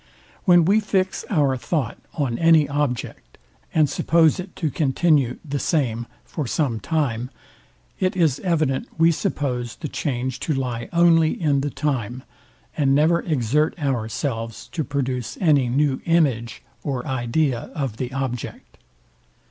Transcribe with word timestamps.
When 0.45 0.65
we 0.65 0.79
fix 0.79 1.25
our 1.29 1.55
thought 1.55 1.99
on 2.15 2.39
any 2.39 2.67
object, 2.67 3.37
and 3.71 3.87
suppose 3.87 4.39
it 4.39 4.55
to 4.55 4.71
continue 4.71 5.37
the 5.45 5.59
same 5.59 6.07
for 6.25 6.47
some 6.47 6.79
time; 6.79 7.29
it 7.99 8.15
is 8.17 8.39
evident 8.39 8.87
we 8.97 9.11
suppose 9.11 9.75
the 9.75 9.87
change 9.87 10.39
to 10.39 10.55
lie 10.55 10.89
only 10.91 11.39
in 11.39 11.61
the 11.61 11.69
time, 11.69 12.23
and 12.75 12.95
never 12.95 13.19
exert 13.21 13.77
ourselves 13.77 14.67
to 14.69 14.83
produce 14.83 15.37
any 15.39 15.69
new 15.69 16.01
image 16.05 16.63
or 16.81 17.05
idea 17.05 17.69
of 17.75 17.97
the 17.97 18.11
object. 18.11 18.77